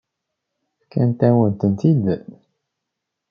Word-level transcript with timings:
Fkant-awen-tent-id. 0.83 2.05